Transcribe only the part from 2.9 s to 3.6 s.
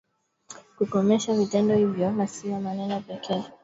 pekee